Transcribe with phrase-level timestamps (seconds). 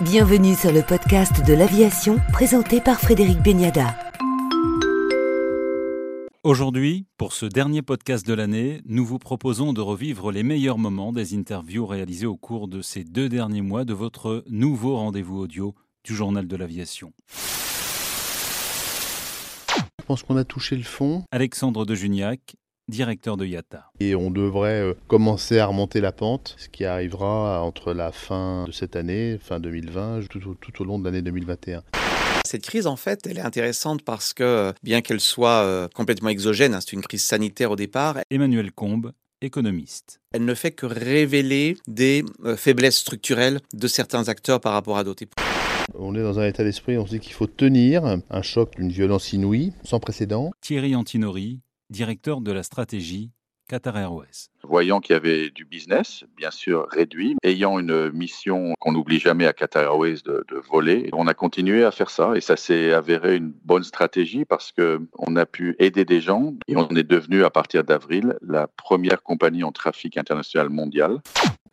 [0.00, 3.98] Bienvenue sur le podcast de l'aviation présenté par Frédéric Beniada.
[6.44, 11.12] Aujourd'hui, pour ce dernier podcast de l'année, nous vous proposons de revivre les meilleurs moments
[11.12, 15.74] des interviews réalisées au cours de ces deux derniers mois de votre nouveau rendez-vous audio
[16.04, 17.12] du Journal de l'Aviation.
[19.98, 21.24] Je pense qu'on a touché le fond.
[21.32, 22.54] Alexandre de Juniac,
[22.88, 23.90] directeur de IATA.
[24.00, 28.64] Et on devrait euh, commencer à remonter la pente, ce qui arrivera entre la fin
[28.66, 31.82] de cette année, fin 2020, tout, au- tout au long de l'année 2021.
[32.46, 36.72] Cette crise, en fait, elle est intéressante parce que, bien qu'elle soit euh, complètement exogène,
[36.74, 40.20] hein, c'est une crise sanitaire au départ, Emmanuel Combe, économiste.
[40.32, 45.04] elle ne fait que révéler des euh, faiblesses structurelles de certains acteurs par rapport à
[45.04, 45.24] d'autres.
[45.94, 48.90] On est dans un état d'esprit, on se dit qu'il faut tenir un choc d'une
[48.90, 50.50] violence inouïe, sans précédent.
[50.60, 51.60] Thierry Antinori,
[51.90, 53.30] directeur de la stratégie
[53.68, 54.48] Qatar Airways.
[54.62, 59.46] Voyant qu'il y avait du business, bien sûr réduit, ayant une mission qu'on n'oublie jamais
[59.46, 62.92] à Qatar Airways de, de voler, on a continué à faire ça et ça s'est
[62.92, 67.04] avéré une bonne stratégie parce que on a pu aider des gens et on est
[67.04, 71.20] devenu à partir d'avril la première compagnie en trafic international mondial.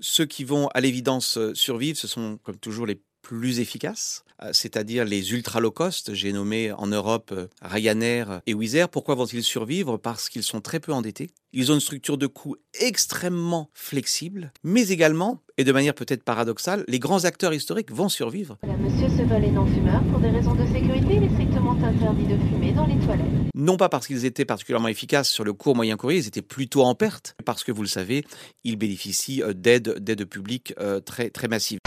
[0.00, 5.04] Ceux qui vont à l'évidence survivre, ce sont comme toujours les plus efficaces, euh, c'est-à-dire
[5.04, 6.14] les ultra low cost.
[6.14, 8.88] J'ai nommé en Europe euh, Ryanair et Wizz Air.
[8.88, 9.96] Pourquoi vont-ils survivre?
[9.96, 11.30] Parce qu'ils sont très peu endettés.
[11.52, 16.84] Ils ont une structure de coûts extrêmement flexible, mais également, et de manière peut-être paradoxale,
[16.86, 18.58] les grands acteurs historiques vont survivre.
[18.62, 20.00] Voilà, Monsieur ce vol est non-fumeur.
[20.12, 23.26] Pour des raisons de sécurité, il est strictement interdit de fumer dans les toilettes.
[23.56, 26.84] non pas parce qu'ils étaient particulièrement efficaces sur le court moyen courrier, ils étaient plutôt
[26.84, 28.24] en perte, parce que vous le savez,
[28.62, 31.80] ils bénéficient euh, d'aides d'aides publiques euh, très, très massives.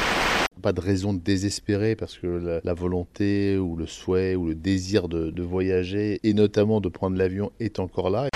[0.62, 4.56] Pas de raison de désespérer parce que la, la volonté ou le souhait ou le
[4.56, 8.28] désir de, de voyager et notamment de prendre l'avion est encore là.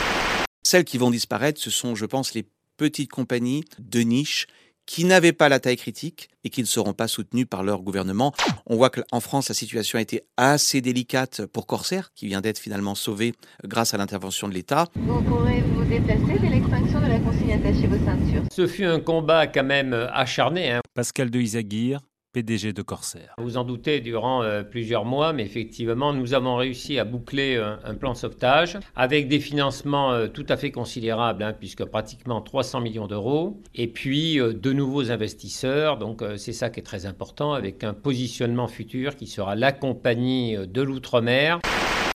[0.66, 2.46] Celles qui vont disparaître, ce sont, je pense, les
[2.78, 4.48] petites compagnies de niche
[4.86, 8.34] qui n'avaient pas la taille critique et qui ne seront pas soutenues par leur gouvernement.
[8.66, 12.60] On voit qu'en France, la situation a été assez délicate pour Corsair, qui vient d'être
[12.60, 13.34] finalement sauvé
[13.66, 14.88] grâce à l'intervention de l'État.
[14.96, 18.44] Vous pourrez vous déplacer dès l'extinction de la consigne attachée vos ceintures.
[18.52, 20.72] Ce fut un combat quand même acharné.
[20.72, 20.82] hein.
[20.94, 22.02] Pascal de Isaguirre,
[22.34, 23.36] PDG de Corsair.
[23.38, 27.76] Vous en doutez durant euh, plusieurs mois, mais effectivement, nous avons réussi à boucler euh,
[27.84, 32.42] un plan de sauvetage avec des financements euh, tout à fait considérables, hein, puisque pratiquement
[32.42, 35.98] 300 millions d'euros, et puis euh, de nouveaux investisseurs.
[35.98, 39.72] Donc euh, c'est ça qui est très important, avec un positionnement futur qui sera la
[39.72, 41.60] compagnie de l'outre-mer.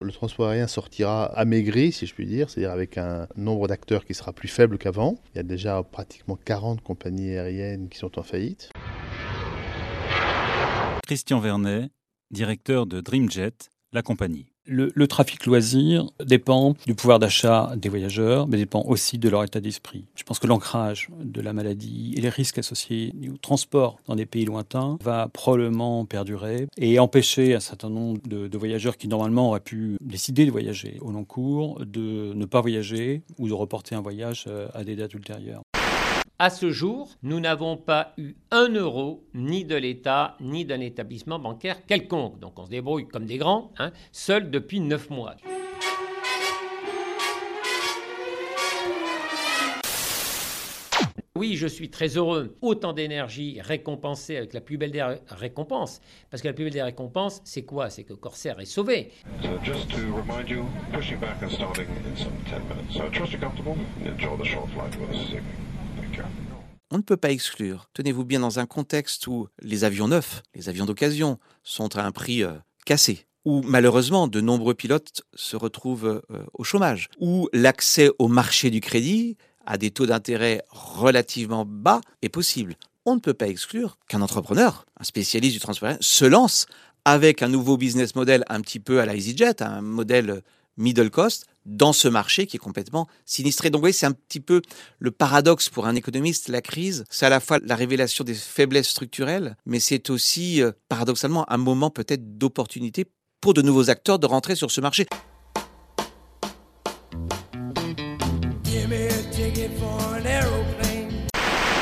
[0.02, 4.14] Le transport aérien sortira amaigri, si je puis dire, c'est-à-dire avec un nombre d'acteurs qui
[4.14, 5.16] sera plus faible qu'avant.
[5.34, 8.70] Il y a déjà pratiquement 40 compagnies aériennes qui sont en faillite.
[11.08, 11.90] Christian Vernet,
[12.32, 13.54] directeur de Dreamjet,
[13.94, 14.48] la compagnie.
[14.66, 19.62] Le, trafic loisir dépend du pouvoir d'achat des voyageurs, mais dépend aussi de leur état
[19.62, 20.04] d'esprit.
[20.16, 24.26] Je pense que l'ancrage de la maladie et les risques associés au transport dans des
[24.26, 29.48] pays lointains va probablement perdurer et empêcher un certain nombre de, de voyageurs qui normalement
[29.48, 33.96] auraient pu décider de voyager au long cours de ne pas voyager ou de reporter
[33.96, 35.62] un voyage euh, à des dates ultérieures.
[36.40, 41.40] À ce jour, nous n'avons pas eu un euro ni de l'État ni d'un établissement
[41.40, 42.40] bancaire quelconque.
[42.40, 45.36] Donc on se débrouille comme des grands, hein, seuls depuis neuf mois.
[51.36, 52.56] Oui, je suis très heureux.
[52.62, 56.02] Autant d'énergie récompensée avec la plus belle des ré- récompenses.
[56.32, 57.92] Parce que la plus belle des récompenses, c'est quoi?
[57.92, 59.12] C'est que Corsair est sauvé.
[59.44, 59.50] So
[66.90, 70.70] On ne peut pas exclure, tenez-vous bien, dans un contexte où les avions neufs, les
[70.70, 72.54] avions d'occasion, sont à un prix euh,
[72.86, 78.70] cassé, où malheureusement de nombreux pilotes se retrouvent euh, au chômage, où l'accès au marché
[78.70, 82.76] du crédit à des taux d'intérêt relativement bas est possible.
[83.04, 86.68] On ne peut pas exclure qu'un entrepreneur, un spécialiste du transport se lance
[87.04, 89.16] avec un nouveau business model un petit peu à la
[89.60, 90.42] un modèle
[90.78, 93.70] middle cost, dans ce marché qui est complètement sinistré.
[93.70, 94.62] Donc vous voyez, c'est un petit peu
[94.98, 96.50] le paradoxe pour un économiste.
[96.50, 100.72] La crise, c'est à la fois la révélation des faiblesses structurelles, mais c'est aussi euh,
[100.90, 103.06] paradoxalement un moment peut-être d'opportunité
[103.42, 105.06] pour de nouveaux acteurs de rentrer sur ce marché.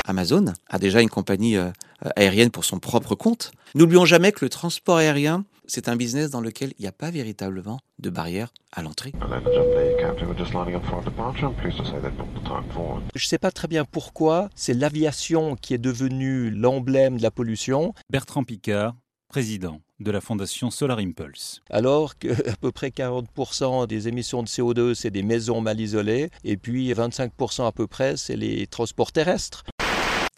[0.08, 1.70] Amazon a déjà une compagnie euh,
[2.04, 3.50] euh, aérienne pour son propre compte.
[3.74, 7.10] N'oublions jamais que le transport aérien, c'est un business dans lequel il n'y a pas
[7.10, 9.12] véritablement de barrière à l'entrée.
[9.20, 11.46] Ladies and gentlemen, Captain, we're just lining up for departure.
[11.46, 13.02] I'm pleased to say they've booked the time forward.
[13.14, 17.30] Je ne sais pas très bien pourquoi, c'est l'aviation qui est devenue l'emblème de la
[17.30, 18.94] pollution, Bertrand Picard,
[19.28, 21.62] président de la fondation Solar Impulse.
[21.70, 26.30] alors que à peu près 40% des émissions de CO2, c'est des maisons mal isolées,
[26.44, 29.64] et puis 25% à peu près, c'est les transports terrestres.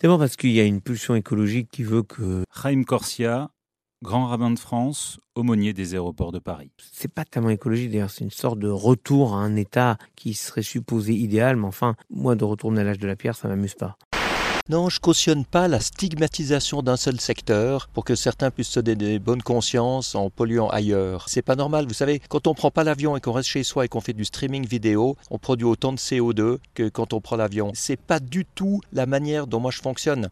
[0.01, 2.45] D'abord parce qu'il y a une pulsion écologique qui veut que...
[2.55, 3.51] Chaim Corsia,
[4.03, 6.71] grand rabbin de France, aumônier des aéroports de Paris.
[6.93, 10.63] C'est pas tellement écologique d'ailleurs, c'est une sorte de retour à un état qui serait
[10.63, 13.97] supposé idéal, mais enfin, moi de retourner à l'âge de la pierre, ça m'amuse pas.
[14.71, 18.97] Non, je cautionne pas la stigmatisation d'un seul secteur pour que certains puissent se donner
[18.97, 21.25] des bonnes consciences en polluant ailleurs.
[21.27, 23.87] C'est pas normal, vous savez, quand on prend pas l'avion et qu'on reste chez soi
[23.87, 27.37] et qu'on fait du streaming vidéo, on produit autant de CO2 que quand on prend
[27.37, 27.71] l'avion.
[27.73, 30.29] C'est pas du tout la manière dont moi je fonctionne.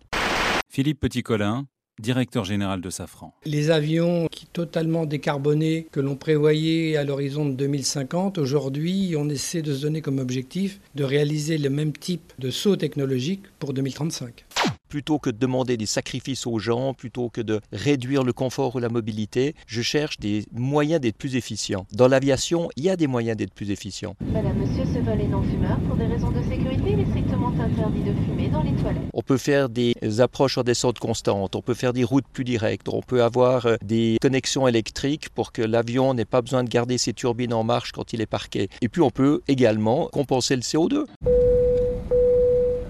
[0.69, 1.64] Philippe Petit-Colin,
[2.00, 3.34] directeur général de Safran.
[3.44, 9.62] Les avions qui totalement décarbonés que l'on prévoyait à l'horizon de 2050, aujourd'hui, on essaie
[9.62, 14.45] de se donner comme objectif de réaliser le même type de saut technologique pour 2035
[14.88, 18.78] plutôt que de demander des sacrifices aux gens, plutôt que de réduire le confort ou
[18.78, 21.86] la mobilité, je cherche des moyens d'être plus efficients.
[21.92, 24.14] Dans l'aviation, il y a des moyens d'être plus efficients.
[24.32, 25.78] Madame, monsieur, ce vol est non fumeur.
[25.80, 29.02] Pour des raisons de sécurité, il est strictement interdit de fumer dans les toilettes.
[29.12, 32.88] On peut faire des approches en descente constante, on peut faire des routes plus directes,
[32.88, 36.98] on peut avoir euh, des connexions électriques pour que l'avion n'ait pas besoin de garder
[36.98, 38.69] ses turbines en marche quand il est parqué.
[38.82, 41.04] Et puis on peut également compenser le CO2.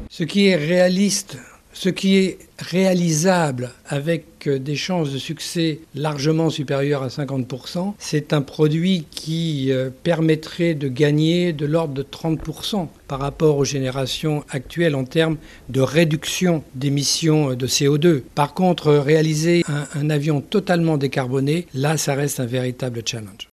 [0.08, 1.38] Ce qui est réaliste
[1.76, 8.32] ce qui est réalisable avec euh, des chances de succès largement supérieures à 50%, c'est
[8.32, 14.42] un produit qui euh, permettrait de gagner de l'ordre de 30% par rapport aux générations
[14.48, 15.36] actuelles en termes
[15.68, 18.22] de réduction d'émissions de CO2.
[18.34, 23.48] Par contre, réaliser un, un avion totalement décarboné, là, ça reste un véritable challenge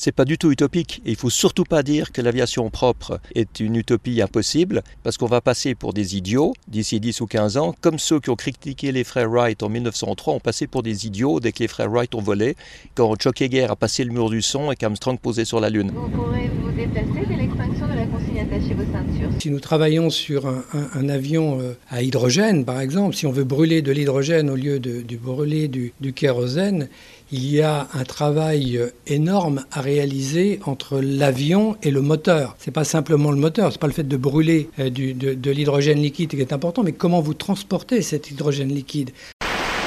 [0.00, 1.02] c'est pas du tout utopique.
[1.04, 5.26] Et il faut surtout pas dire que l'aviation propre est une utopie impossible, parce qu'on
[5.26, 8.92] va passer pour des idiots d'ici 10 ou 15 ans, comme ceux qui ont critiqué
[8.92, 12.14] les frères Wright en 1903 ont passé pour des idiots dès que les frères Wright
[12.14, 12.56] ont volé,
[12.94, 15.92] quand Chuck Yeager a passé le mur du son et qu'Armstrong posait sur la Lune.
[15.94, 19.30] Vous pourrez vous déplacer dès l'extinction de la consigne attachée vos ceintures.
[19.38, 23.32] Si nous travaillons sur un, un, un, avion euh, à hydrogène, par exemple, si on
[23.32, 26.88] veut brûler de l'hydrogène au lieu de, de brûler du, du kérosène,
[27.32, 32.56] il y a un travail énorme à réaliser entre l'avion et le moteur.
[32.58, 36.30] C'est pas simplement le moteur, c'est pas le fait de brûler du, de, l'hydrogène liquide
[36.30, 39.10] qui est important, mais comment vous transportez cet hydrogène liquide.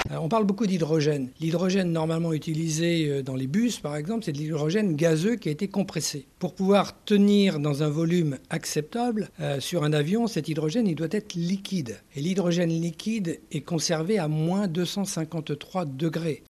[0.10, 1.30] Alors on parle beaucoup d'hydrogène.
[1.40, 5.68] L'hydrogène normalement utilisé dans les bus, par exemple, c'est de l'hydrogène gazeux qui a été
[5.68, 6.28] compressé.
[6.40, 11.08] Pour pouvoir tenir dans un volume acceptable euh, sur un avion, cet hydrogène il doit
[11.10, 12.00] être liquide.
[12.16, 16.44] Et l'hydrogène liquide est conservé à moins 253 degrés.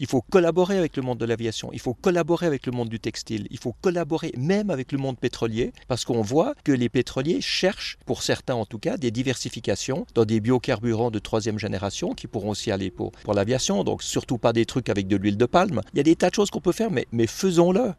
[0.00, 3.00] Il faut collaborer avec le monde de l'aviation, il faut collaborer avec le monde du
[3.00, 7.40] textile, il faut collaborer même avec le monde pétrolier, parce qu'on voit que les pétroliers
[7.40, 12.28] cherchent, pour certains en tout cas, des diversifications dans des biocarburants de troisième génération qui
[12.28, 15.46] pourront aussi aller pour, pour l'aviation, donc surtout pas des trucs avec de l'huile de
[15.46, 15.80] palme.
[15.92, 17.92] Il y a des tas de choses qu'on peut faire, mais, mais faisons-le.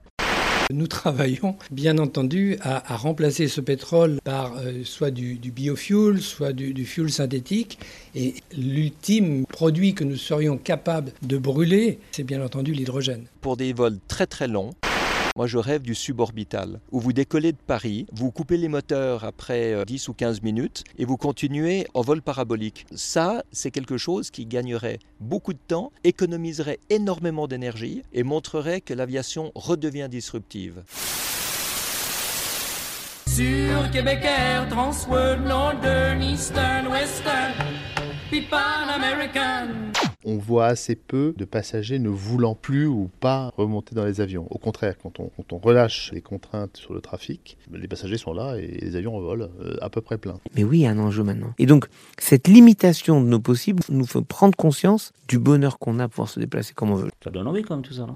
[0.71, 6.85] Nous travaillons bien entendu à, remplacer ce pétrole par euh, soit du, biofuel, soit du
[6.85, 7.79] fuel synthétique.
[8.13, 13.25] Et l'ultime produit que nous serions capables de brûler, c'est bien entendu l'hydrogène.
[13.41, 14.75] Pour des vols très très longs,
[15.35, 19.85] moi, je rêve du suborbital, où vous décollez de Paris, vous coupez les moteurs après
[19.85, 22.85] 10 ou 15 minutes et vous continuez en vol parabolique.
[22.93, 28.93] Ça, c'est quelque chose qui gagnerait beaucoup de temps, économiserait énormément d'énergie et montrerait que
[28.93, 30.83] l'aviation redevient disruptive.
[40.25, 44.47] On voit assez peu de passagers ne voulant plus ou pas remonter dans les avions.
[44.49, 48.33] Au contraire, quand on, quand on relâche les contraintes sur le trafic, les passagers sont
[48.33, 50.37] là et les avions volent euh, à peu près plein.
[50.55, 51.53] Mais oui, il y a un enjeu maintenant.
[51.57, 56.03] Et donc, cette limitation de nos possibles nous fait prendre conscience du bonheur qu'on a
[56.03, 57.09] à pouvoir se déplacer comme on veut.
[57.23, 58.15] Ça donne envie quand même tout ça, là.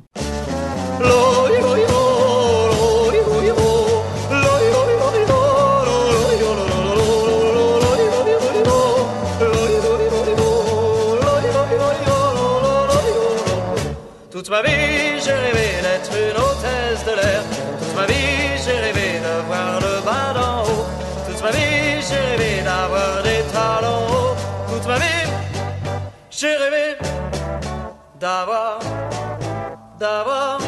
[17.05, 17.43] De l'air.
[17.79, 20.85] Toute ma vie, j'ai rêvé de voir le bas d'en haut.
[21.27, 24.35] Toute ma vie, j'ai rêvé d'avoir des talons hauts.
[24.69, 25.27] Toute ma vie,
[26.29, 26.97] j'ai rêvé
[28.19, 28.79] d'avoir,
[29.99, 30.62] d'avoir